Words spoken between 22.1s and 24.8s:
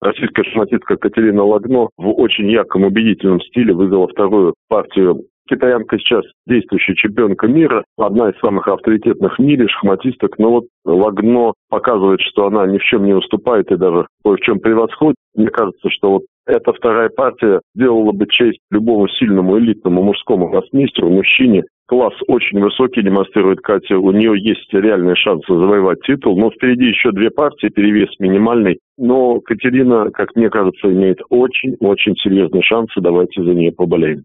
очень высокий демонстрирует Катя. У нее есть